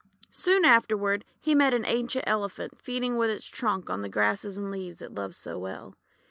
Soon 0.31 0.65
afterward 0.65 1.25
he 1.39 1.53
met 1.53 1.75
an 1.75 1.85
ancient 1.85 2.23
Elephant 2.25 2.75
feeding 2.81 3.17
with 3.19 3.29
its 3.29 3.45
trunk 3.45 3.87
on 3.91 4.01
the 4.01 4.09
grasses 4.09 4.57
and 4.57 4.71
leaves 4.71 4.99
it 4.99 5.13
loves 5.13 5.37
so 5.37 5.59
well. 5.59 5.95